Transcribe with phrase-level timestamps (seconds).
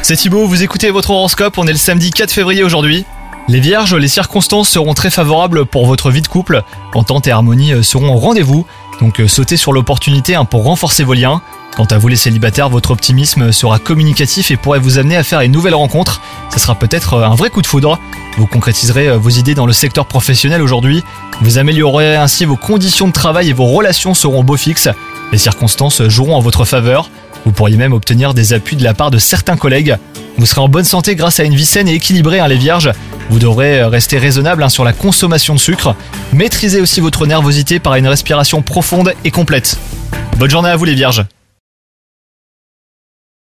[0.00, 3.04] C'est Thibaut, vous écoutez votre horoscope, on est le samedi 4 février aujourd'hui.
[3.46, 6.62] Les vierges, les circonstances seront très favorables pour votre vie de couple.
[6.94, 8.64] Entente et harmonie euh, seront au rendez-vous,
[9.02, 11.42] donc euh, sautez sur l'opportunité hein, pour renforcer vos liens.
[11.76, 15.42] Quant à vous les célibataires, votre optimisme sera communicatif et pourrait vous amener à faire
[15.42, 16.22] une nouvelle rencontre.
[16.50, 17.98] Ce sera peut-être euh, un vrai coup de foudre.
[18.38, 21.04] Vous concrétiserez vos idées dans le secteur professionnel aujourd'hui.
[21.42, 24.88] Vous améliorerez ainsi vos conditions de travail et vos relations seront beau fixes.
[25.30, 27.10] Les circonstances joueront en votre faveur.
[27.48, 29.96] Vous pourriez même obtenir des appuis de la part de certains collègues.
[30.36, 32.92] Vous serez en bonne santé grâce à une vie saine et équilibrée, hein, les vierges.
[33.30, 35.94] Vous devrez rester raisonnable hein, sur la consommation de sucre.
[36.34, 39.78] Maîtrisez aussi votre nervosité par une respiration profonde et complète.
[40.36, 41.24] Bonne journée à vous les vierges